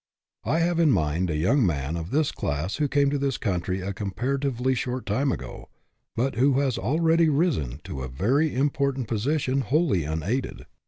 I 0.45 0.57
have 0.61 0.79
in 0.79 0.89
mind 0.89 1.29
a 1.29 1.37
young 1.37 1.63
man 1.63 1.95
of 1.95 2.09
this 2.09 2.31
class 2.31 2.77
who 2.77 2.87
came 2.87 3.11
to 3.11 3.19
this 3.19 3.37
country 3.37 3.81
a 3.81 3.93
comparatively 3.93 4.73
short 4.73 5.05
time 5.05 5.31
ago, 5.31 5.69
but 6.15 6.33
who 6.37 6.59
has 6.59 6.79
already 6.79 7.29
risen 7.29 7.79
to 7.83 8.01
a 8.01 8.07
very 8.09 8.51
important 8.55 9.07
position 9.07 9.61
wholly 9.61 10.03
unaided. 10.03 10.65